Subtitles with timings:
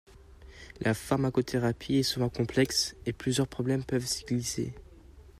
[0.79, 4.73] La pharmacothérapie est souvent complexe, et plusieurs problèmes peuvent s'y glisser.